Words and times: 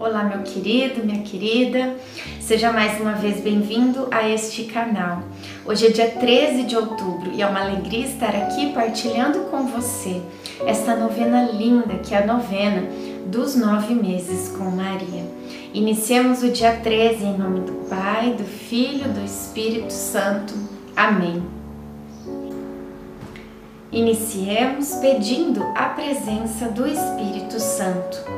Olá, 0.00 0.22
meu 0.22 0.44
querido, 0.44 1.04
minha 1.04 1.24
querida, 1.24 1.96
seja 2.40 2.70
mais 2.70 3.00
uma 3.00 3.14
vez 3.14 3.40
bem-vindo 3.40 4.06
a 4.12 4.28
este 4.28 4.62
canal. 4.62 5.24
Hoje 5.66 5.88
é 5.88 5.90
dia 5.90 6.08
13 6.08 6.62
de 6.62 6.76
outubro 6.76 7.32
e 7.34 7.42
é 7.42 7.46
uma 7.48 7.62
alegria 7.62 8.06
estar 8.06 8.28
aqui 8.28 8.72
partilhando 8.72 9.40
com 9.50 9.66
você 9.66 10.22
esta 10.64 10.94
novena 10.94 11.50
linda 11.50 11.96
que 11.96 12.14
é 12.14 12.18
a 12.22 12.26
novena 12.26 12.88
dos 13.26 13.56
nove 13.56 13.92
meses 13.92 14.56
com 14.56 14.70
Maria. 14.70 15.24
Iniciemos 15.74 16.44
o 16.44 16.50
dia 16.52 16.76
13 16.76 17.24
em 17.24 17.36
nome 17.36 17.62
do 17.62 17.88
Pai, 17.88 18.34
do 18.34 18.44
Filho 18.44 19.12
do 19.12 19.24
Espírito 19.24 19.92
Santo. 19.92 20.54
Amém. 20.94 21.42
Iniciemos 23.90 24.94
pedindo 25.00 25.60
a 25.74 25.86
presença 25.86 26.68
do 26.68 26.86
Espírito 26.86 27.58
Santo. 27.58 28.37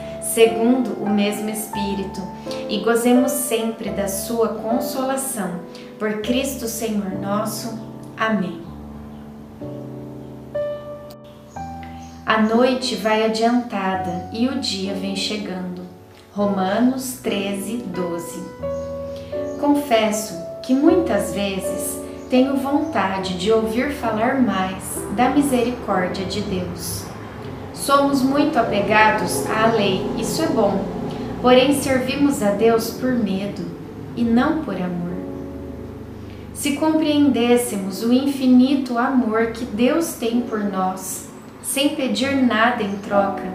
segundo 0.33 0.93
o 1.01 1.09
mesmo 1.09 1.49
Espírito, 1.49 2.21
e 2.69 2.79
gozemos 2.79 3.31
sempre 3.31 3.89
da 3.89 4.07
Sua 4.07 4.49
consolação. 4.49 5.59
Por 5.99 6.21
Cristo 6.21 6.67
Senhor 6.67 7.11
nosso. 7.21 7.77
Amém. 8.17 8.61
A 12.25 12.41
noite 12.41 12.95
vai 12.95 13.25
adiantada 13.25 14.29
e 14.31 14.47
o 14.47 14.59
dia 14.59 14.93
vem 14.93 15.15
chegando. 15.15 15.81
Romanos 16.33 17.19
13, 17.21 17.77
12. 17.87 18.39
Confesso 19.59 20.33
que 20.63 20.73
muitas 20.73 21.33
vezes 21.33 21.99
tenho 22.29 22.55
vontade 22.55 23.37
de 23.37 23.51
ouvir 23.51 23.91
falar 23.91 24.41
mais 24.41 24.81
da 25.15 25.29
misericórdia 25.29 26.25
de 26.25 26.39
Deus 26.41 27.10
Somos 27.81 28.21
muito 28.21 28.59
apegados 28.59 29.43
à 29.49 29.65
lei, 29.65 30.05
isso 30.19 30.43
é 30.43 30.45
bom, 30.45 30.85
porém 31.41 31.81
servimos 31.81 32.43
a 32.43 32.51
Deus 32.51 32.91
por 32.91 33.11
medo 33.11 33.65
e 34.15 34.23
não 34.23 34.63
por 34.63 34.75
amor. 34.75 35.09
Se 36.53 36.73
compreendêssemos 36.73 38.03
o 38.03 38.13
infinito 38.13 38.99
amor 38.99 39.47
que 39.47 39.65
Deus 39.65 40.13
tem 40.13 40.41
por 40.41 40.59
nós, 40.59 41.27
sem 41.63 41.95
pedir 41.95 42.35
nada 42.35 42.83
em 42.83 42.97
troca, 42.97 43.45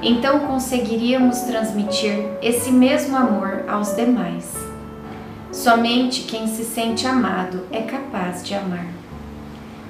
então 0.00 0.40
conseguiríamos 0.46 1.40
transmitir 1.40 2.30
esse 2.40 2.70
mesmo 2.70 3.14
amor 3.14 3.62
aos 3.68 3.94
demais. 3.94 4.54
Somente 5.52 6.22
quem 6.22 6.46
se 6.46 6.64
sente 6.64 7.06
amado 7.06 7.60
é 7.70 7.82
capaz 7.82 8.42
de 8.42 8.54
amar. 8.54 8.86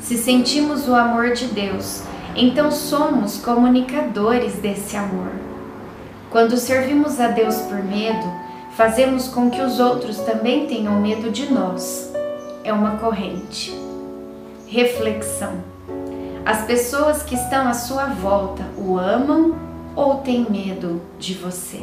Se 0.01 0.19
sentimos 0.19 0.89
o 0.89 0.95
amor 0.97 1.35
de 1.35 1.45
Deus, 1.47 2.03
então 2.37 2.71
somos 2.71 3.39
comunicadores 3.39 4.55
desse 4.57 4.97
amor. 4.97 5.31
Quando 6.31 6.57
servimos 6.59 7.19
a 7.19 7.29
Deus 7.29 7.57
por 7.63 7.83
medo, 7.83 8.27
fazemos 8.73 9.27
com 9.29 9.49
que 9.49 9.63
os 9.63 9.81
outros 9.81 10.19
também 10.19 10.67
tenham 10.67 11.01
medo 11.01 11.31
de 11.31 11.51
nós. 11.51 12.13
É 12.63 12.73
uma 12.73 12.99
corrente. 12.99 13.75
Reflexão: 14.67 15.55
As 16.45 16.65
pessoas 16.67 17.23
que 17.23 17.35
estão 17.35 17.67
à 17.67 17.73
sua 17.73 18.07
volta 18.07 18.63
o 18.77 18.99
amam 18.99 19.55
ou 19.95 20.19
têm 20.19 20.47
medo 20.51 21.01
de 21.19 21.33
você? 21.33 21.81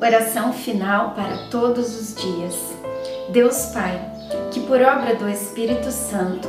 Oração 0.00 0.52
final 0.52 1.10
para 1.10 1.48
todos 1.50 2.00
os 2.00 2.14
dias. 2.14 2.54
Deus 3.30 3.66
Pai, 3.74 4.00
que 4.52 4.60
por 4.60 4.80
obra 4.80 5.16
do 5.16 5.28
Espírito 5.28 5.90
Santo 5.90 6.48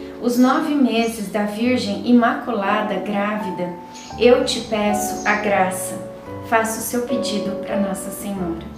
os 0.21 0.37
nove 0.37 0.75
meses 0.75 1.29
da 1.31 1.43
Virgem 1.43 2.07
Imaculada 2.07 2.95
grávida, 2.95 3.73
eu 4.19 4.45
te 4.45 4.61
peço 4.61 5.27
a 5.27 5.35
graça. 5.35 6.11
Faça 6.47 6.79
o 6.79 6.83
seu 6.83 7.01
pedido 7.03 7.55
para 7.63 7.79
Nossa 7.79 8.11
Senhora. 8.11 8.71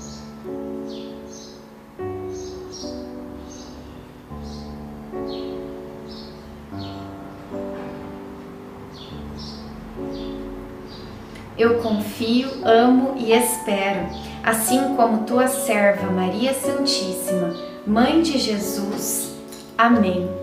Eu 11.57 11.79
confio, 11.81 12.49
amo 12.63 13.15
e 13.17 13.31
espero, 13.31 14.07
assim 14.43 14.95
como 14.95 15.23
tua 15.23 15.47
serva 15.47 16.11
Maria 16.11 16.53
Santíssima, 16.53 17.53
Mãe 17.85 18.21
de 18.21 18.37
Jesus. 18.37 19.35
Amém. 19.77 20.42